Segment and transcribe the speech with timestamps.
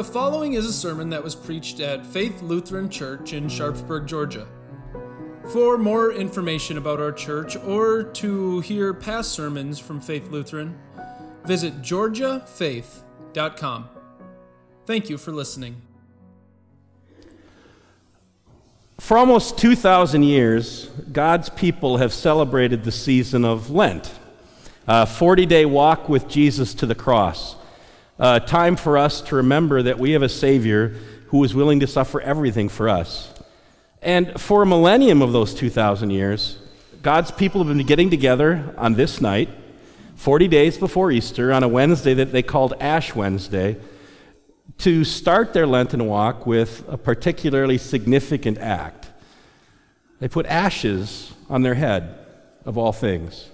[0.00, 4.48] The following is a sermon that was preached at Faith Lutheran Church in Sharpsburg, Georgia.
[5.52, 10.78] For more information about our church or to hear past sermons from Faith Lutheran,
[11.44, 13.90] visit georgiafaith.com.
[14.86, 15.82] Thank you for listening.
[19.00, 24.14] For almost 2,000 years, God's people have celebrated the season of Lent,
[24.86, 27.56] a 40 day walk with Jesus to the cross
[28.20, 30.94] uh, time for us to remember that we have a Savior
[31.28, 33.32] who was willing to suffer everything for us.
[34.02, 36.58] And for a millennium of those 2,000 years,
[37.02, 39.48] God's people have been getting together on this night,
[40.16, 43.78] 40 days before Easter, on a Wednesday that they called Ash Wednesday,
[44.78, 49.08] to start their Lenten walk with a particularly significant act.
[50.18, 52.18] They put ashes on their head,
[52.66, 53.48] of all things.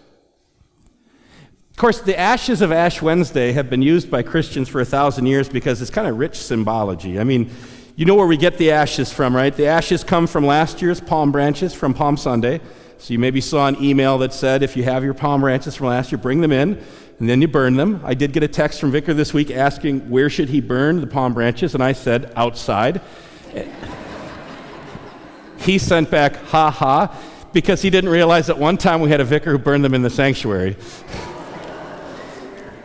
[1.76, 5.26] Of course, the ashes of Ash Wednesday have been used by Christians for a thousand
[5.26, 7.20] years because it's kind of rich symbology.
[7.20, 7.50] I mean,
[7.96, 9.54] you know where we get the ashes from, right?
[9.54, 12.62] The ashes come from last year's palm branches from Palm Sunday.
[12.96, 15.88] So you maybe saw an email that said, if you have your palm branches from
[15.88, 16.82] last year, bring them in,
[17.18, 18.00] and then you burn them.
[18.04, 21.06] I did get a text from Vicar this week asking where should he burn the
[21.06, 23.02] palm branches, and I said outside.
[25.58, 29.24] he sent back, ha ha, because he didn't realize that one time we had a
[29.24, 30.78] vicar who burned them in the sanctuary.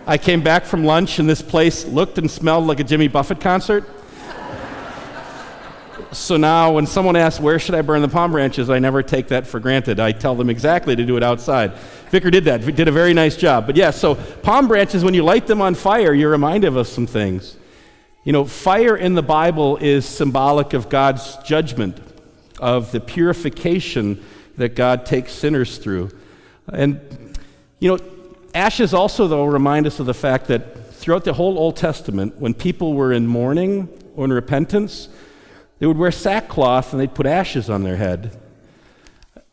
[0.07, 3.39] I came back from lunch and this place looked and smelled like a Jimmy Buffett
[3.39, 3.87] concert.
[6.11, 8.71] so now when someone asks, Where should I burn the palm branches?
[8.71, 9.99] I never take that for granted.
[9.99, 11.73] I tell them exactly to do it outside.
[12.09, 13.67] Vicar did that, did a very nice job.
[13.67, 17.05] But yeah, so palm branches, when you light them on fire, you're reminded of some
[17.05, 17.55] things.
[18.23, 21.99] You know, fire in the Bible is symbolic of God's judgment,
[22.59, 24.23] of the purification
[24.57, 26.09] that God takes sinners through.
[26.71, 26.99] And,
[27.79, 27.99] you know,
[28.53, 32.53] Ashes also, though, remind us of the fact that throughout the whole Old Testament, when
[32.53, 35.07] people were in mourning or in repentance,
[35.79, 38.37] they would wear sackcloth and they'd put ashes on their head.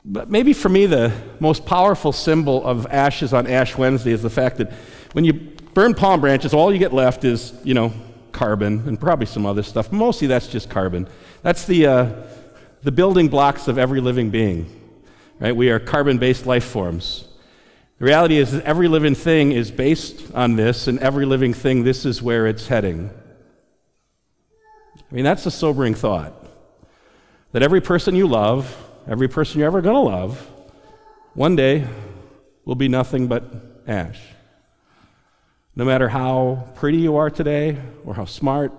[0.05, 4.31] But maybe for me, the most powerful symbol of ashes on Ash Wednesday is the
[4.31, 4.73] fact that
[5.13, 5.35] when you
[5.75, 7.93] burn palm branches, all you get left is, you know,
[8.33, 9.93] carbon and probably some other stuff.
[9.93, 11.09] Mostly that's just carbon.
[11.43, 12.13] That's the, uh,
[12.83, 14.67] the building blocks of every living being,
[15.39, 15.55] right?
[15.55, 17.28] We are carbon based life forms.
[17.99, 21.83] The reality is that every living thing is based on this, and every living thing,
[21.83, 23.11] this is where it's heading.
[24.97, 26.33] I mean, that's a sobering thought.
[27.51, 28.77] That every person you love,
[29.09, 30.39] every person you're ever going to love,
[31.35, 31.89] one day
[32.65, 34.21] will be nothing but ash.
[35.75, 38.73] No matter how pretty you are today, or how smart,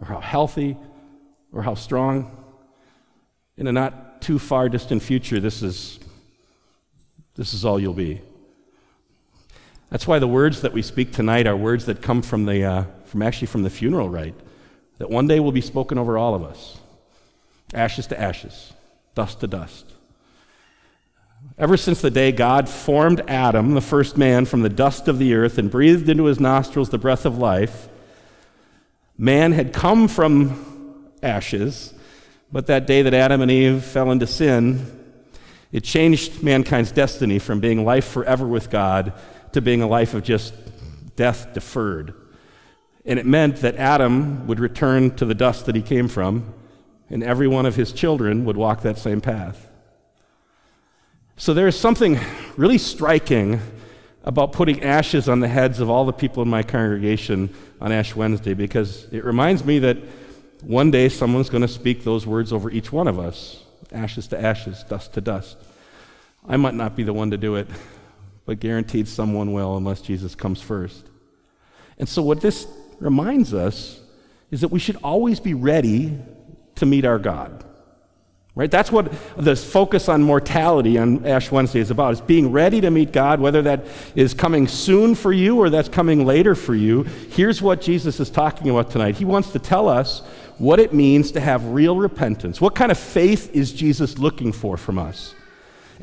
[0.00, 0.76] or how healthy,
[1.52, 2.36] or how strong,
[3.56, 6.00] in a not too far distant future, this is,
[7.36, 8.20] this is all you'll be.
[9.94, 12.84] That's why the words that we speak tonight are words that come from, the, uh,
[13.04, 14.34] from actually from the funeral rite,
[14.98, 16.78] that one day will be spoken over all of us
[17.72, 18.72] ashes to ashes,
[19.14, 19.92] dust to dust.
[21.56, 25.32] Ever since the day God formed Adam, the first man, from the dust of the
[25.32, 27.88] earth and breathed into his nostrils the breath of life,
[29.16, 31.94] man had come from ashes,
[32.50, 34.90] but that day that Adam and Eve fell into sin,
[35.70, 39.12] it changed mankind's destiny from being life forever with God
[39.54, 40.54] to being a life of just
[41.16, 42.14] death deferred.
[43.04, 46.54] And it meant that Adam would return to the dust that he came from,
[47.10, 49.68] and every one of his children would walk that same path.
[51.36, 52.18] So there is something
[52.56, 53.60] really striking
[54.22, 58.14] about putting ashes on the heads of all the people in my congregation on Ash
[58.14, 59.98] Wednesday because it reminds me that
[60.62, 64.40] one day someone's going to speak those words over each one of us ashes to
[64.40, 65.56] ashes, dust to dust.
[66.46, 67.68] I might not be the one to do it,
[68.46, 71.06] but guaranteed someone will unless Jesus comes first.
[71.98, 72.66] And so, what this
[73.00, 74.00] reminds us
[74.50, 76.18] is that we should always be ready
[76.76, 77.64] to meet our God.
[78.56, 78.70] Right?
[78.70, 82.90] That's what the focus on mortality on Ash Wednesday is about, is being ready to
[82.90, 83.84] meet God, whether that
[84.14, 87.02] is coming soon for you or that's coming later for you.
[87.02, 89.16] Here's what Jesus is talking about tonight.
[89.16, 90.20] He wants to tell us
[90.58, 92.60] what it means to have real repentance.
[92.60, 95.34] What kind of faith is Jesus looking for from us?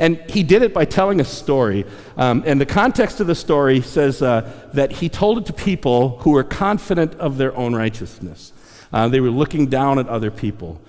[0.02, 1.86] And he did it by telling a story.
[2.18, 6.18] Um, and the context of the story says uh, that he told it to people
[6.22, 8.52] who were confident of their own righteousness.
[8.92, 10.82] Uh, they were looking down at other people.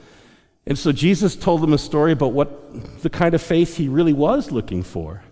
[0.66, 4.14] And so Jesus told them a story about what the kind of faith he really
[4.14, 5.22] was looking for.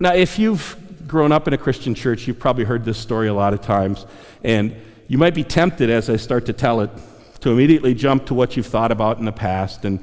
[0.00, 3.34] Now, if you've grown up in a Christian church, you've probably heard this story a
[3.34, 4.04] lot of times.
[4.42, 4.74] And
[5.06, 6.90] you might be tempted as I start to tell it
[7.38, 10.00] to immediately jump to what you've thought about in the past and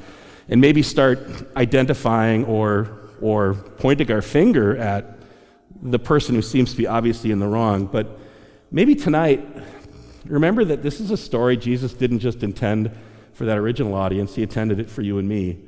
[0.49, 1.19] and maybe start
[1.55, 2.89] identifying or,
[3.21, 5.19] or pointing our finger at
[5.81, 7.85] the person who seems to be obviously in the wrong.
[7.85, 8.19] But
[8.71, 9.47] maybe tonight,
[10.25, 12.91] remember that this is a story Jesus didn't just intend
[13.33, 15.59] for that original audience, he intended it for you and me.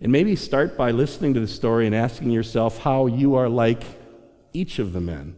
[0.00, 3.84] And maybe start by listening to the story and asking yourself how you are like
[4.52, 5.36] each of the men.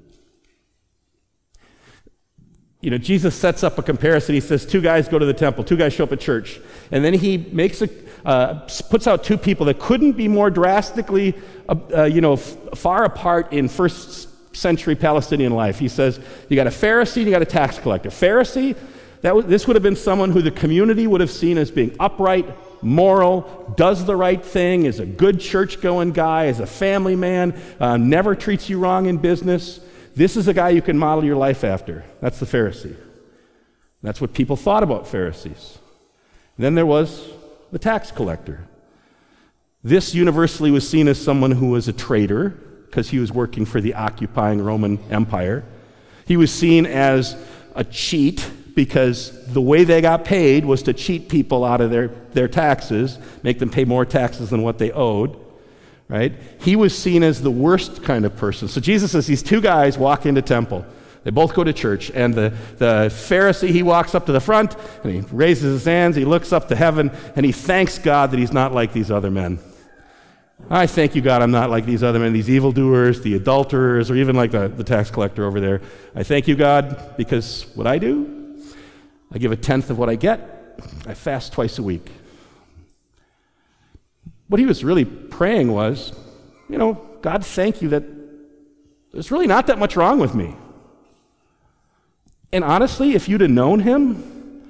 [2.80, 4.34] You know, Jesus sets up a comparison.
[4.34, 6.60] He says, two guys go to the temple, two guys show up at church.
[6.90, 7.88] And then he makes a,
[8.28, 11.34] uh, puts out two people that couldn't be more drastically,
[11.66, 15.78] uh, uh, you know, f- far apart in first century Palestinian life.
[15.78, 16.20] He says,
[16.50, 18.10] you got a Pharisee, you got a tax collector.
[18.10, 18.76] Pharisee,
[19.22, 21.96] that w- this would have been someone who the community would have seen as being
[21.98, 22.46] upright,
[22.82, 27.58] moral, does the right thing, is a good church going guy, is a family man,
[27.80, 29.80] uh, never treats you wrong in business.
[30.14, 32.04] This is a guy you can model your life after.
[32.20, 32.94] That's the Pharisee.
[34.02, 35.78] That's what people thought about Pharisees.
[36.58, 37.37] Then there was
[37.70, 38.66] the tax collector.
[39.84, 42.50] This universally was seen as someone who was a traitor
[42.86, 45.64] because he was working for the occupying Roman Empire.
[46.26, 47.36] He was seen as
[47.74, 52.08] a cheat because the way they got paid was to cheat people out of their,
[52.32, 55.36] their taxes, make them pay more taxes than what they owed.
[56.08, 56.32] Right?
[56.62, 58.66] He was seen as the worst kind of person.
[58.68, 60.86] So Jesus says these two guys walk into temple.
[61.28, 64.74] They both go to church, and the, the Pharisee, he walks up to the front
[65.04, 68.38] and he raises his hands, he looks up to heaven, and he thanks God that
[68.38, 69.58] he's not like these other men.
[70.70, 74.14] I thank you, God, I'm not like these other men, these evildoers, the adulterers, or
[74.14, 75.82] even like the, the tax collector over there.
[76.14, 78.58] I thank you, God, because what I do,
[79.30, 80.80] I give a tenth of what I get.
[81.06, 82.10] I fast twice a week.
[84.46, 86.18] What he was really praying was,
[86.70, 88.04] you know, God, thank you that
[89.12, 90.56] there's really not that much wrong with me.
[92.52, 94.62] And honestly, if you'd have known him,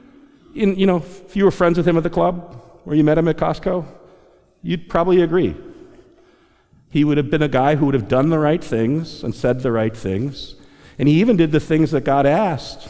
[0.55, 3.19] in, you know, if you were friends with him at the club or you met
[3.19, 3.87] him at Costco,
[4.63, 5.55] you'd probably agree.
[6.91, 9.61] He would have been a guy who would have done the right things and said
[9.61, 10.55] the right things.
[10.99, 12.89] And he even did the things that God asked.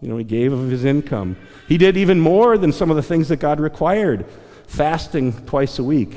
[0.00, 1.36] You know, he gave of his income.
[1.66, 4.26] He did even more than some of the things that God required,
[4.66, 6.14] fasting twice a week.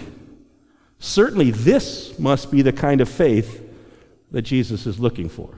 [1.00, 3.68] Certainly, this must be the kind of faith
[4.30, 5.56] that Jesus is looking for.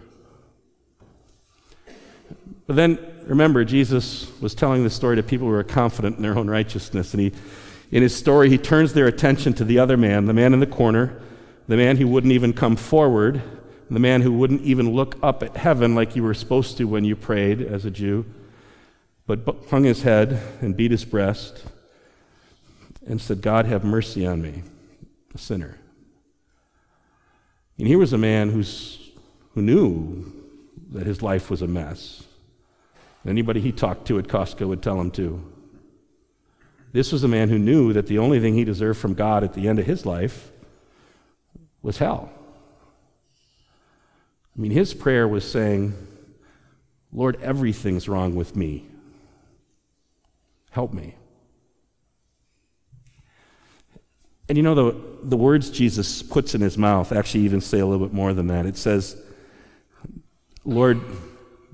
[2.66, 6.38] But then, remember, Jesus was telling the story to people who were confident in their
[6.38, 7.14] own righteousness.
[7.14, 7.32] And he,
[7.92, 10.68] in his story, he turns their attention to the other man, the man in the
[10.68, 11.22] corner,
[11.68, 13.42] the man who wouldn't even come forward,
[13.90, 17.04] the man who wouldn't even look up at heaven like you were supposed to when
[17.04, 18.26] you prayed as a Jew,
[19.28, 19.40] but
[19.70, 21.66] hung his head and beat his breast
[23.06, 24.64] and said, God, have mercy on me,
[25.36, 25.78] a sinner.
[27.78, 29.12] And here was a man who's,
[29.54, 30.32] who knew
[30.92, 32.24] that his life was a mess.
[33.26, 35.44] Anybody he talked to at Costco would tell him to.
[36.92, 39.54] This was a man who knew that the only thing he deserved from God at
[39.54, 40.52] the end of his life
[41.82, 42.32] was hell.
[44.56, 45.96] I mean, his prayer was saying,
[47.12, 48.86] Lord, everything's wrong with me.
[50.70, 51.16] Help me.
[54.50, 57.86] And you know, the, the words Jesus puts in his mouth actually even say a
[57.86, 58.66] little bit more than that.
[58.66, 59.20] It says,
[60.66, 61.02] Lord,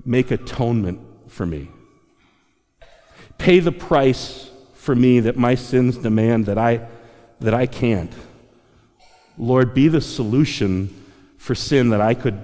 [0.04, 1.00] make atonement
[1.30, 1.68] for me.
[3.38, 6.86] Pay the price for me that my sins demand that I,
[7.40, 8.12] that I can't.
[9.38, 10.94] Lord, be the solution
[11.38, 12.42] for sin that I could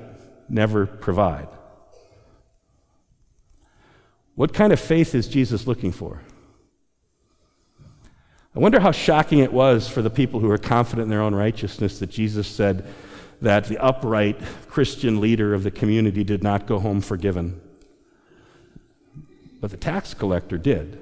[0.48, 1.48] never provide.
[4.34, 6.22] What kind of faith is Jesus looking for?
[8.54, 11.34] I wonder how shocking it was for the people who were confident in their own
[11.34, 12.86] righteousness that Jesus said
[13.42, 17.60] that the upright Christian leader of the community did not go home forgiven.
[19.60, 21.00] But the tax collector did.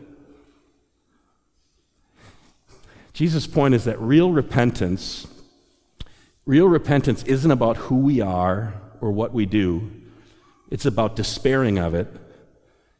[3.12, 5.26] Jesus' point is that real repentance,
[6.46, 9.90] real repentance isn't about who we are or what we do.
[10.70, 12.08] It's about despairing of it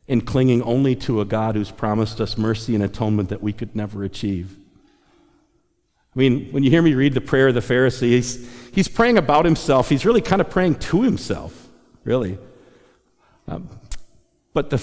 [0.08, 3.74] and clinging only to a God who's promised us mercy and atonement that we could
[3.74, 4.56] never achieve.
[6.14, 8.10] I mean, when you hear me read the prayer of the Pharisee,
[8.72, 9.88] he's, praying about himself.
[9.88, 11.68] He's really kind of praying to himself,
[12.04, 12.38] really.
[13.48, 13.68] Um,
[14.52, 14.78] but the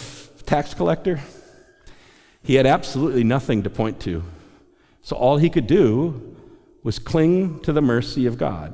[0.51, 1.17] tax collector,
[2.43, 4.21] he had absolutely nothing to point to.
[5.01, 6.35] So all he could do
[6.83, 8.73] was cling to the mercy of God.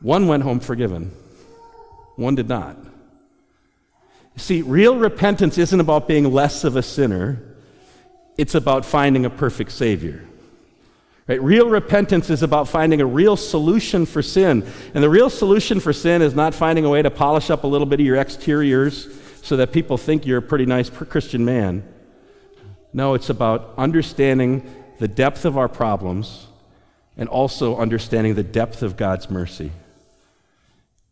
[0.00, 1.12] One went home forgiven,
[2.16, 2.76] one did not.
[4.34, 7.40] See, real repentance isn't about being less of a sinner,
[8.36, 10.24] it's about finding a perfect Savior.
[11.28, 11.40] Right?
[11.40, 14.66] Real repentance is about finding a real solution for sin.
[14.94, 17.68] And the real solution for sin is not finding a way to polish up a
[17.68, 21.82] little bit of your exteriors so that people think you're a pretty nice Christian man.
[22.92, 26.46] No, it's about understanding the depth of our problems
[27.16, 29.72] and also understanding the depth of God's mercy.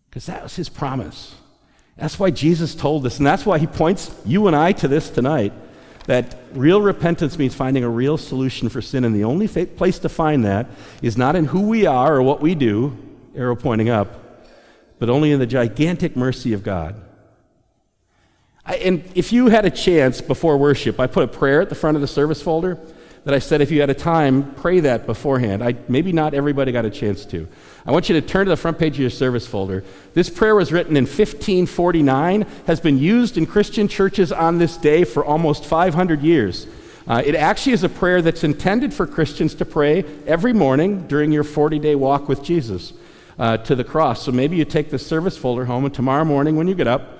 [0.08, 1.34] Because that was his promise.
[1.96, 5.10] That's why Jesus told us, and that's why he points you and I to this
[5.10, 5.52] tonight
[6.06, 9.04] that real repentance means finding a real solution for sin.
[9.04, 10.68] And the only fa- place to find that
[11.02, 12.96] is not in who we are or what we do,
[13.34, 14.48] arrow pointing up,
[14.98, 17.00] but only in the gigantic mercy of God.
[18.64, 21.74] I, and if you had a chance before worship, I put a prayer at the
[21.74, 22.78] front of the service folder
[23.24, 25.62] that I said if you had a time, pray that beforehand.
[25.62, 27.46] I, maybe not everybody got a chance to.
[27.84, 29.84] I want you to turn to the front page of your service folder.
[30.14, 35.04] This prayer was written in 1549, has been used in Christian churches on this day
[35.04, 36.66] for almost 500 years.
[37.06, 41.32] Uh, it actually is a prayer that's intended for Christians to pray every morning during
[41.32, 42.92] your 40 day walk with Jesus
[43.38, 44.22] uh, to the cross.
[44.22, 47.19] So maybe you take this service folder home, and tomorrow morning when you get up,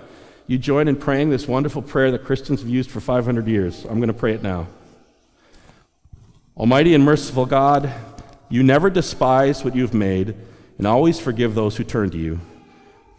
[0.51, 3.85] you join in praying this wonderful prayer that Christians have used for 500 years.
[3.85, 4.67] I'm going to pray it now.
[6.57, 7.93] Almighty and merciful God,
[8.49, 10.35] you never despise what you've made
[10.77, 12.41] and always forgive those who turn to you.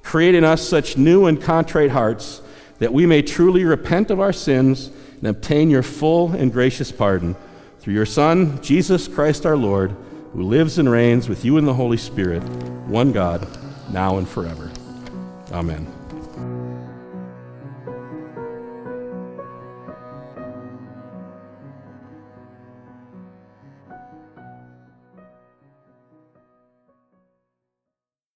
[0.04, 2.42] Create in us such new and contrite hearts
[2.80, 7.38] that we may truly repent of our sins and obtain your full and gracious pardon
[7.80, 9.96] through your Son, Jesus Christ our Lord,
[10.34, 12.44] who lives and reigns with you in the Holy Spirit,
[12.90, 13.48] one God,
[13.90, 14.70] now and forever.
[15.54, 16.01] Amen.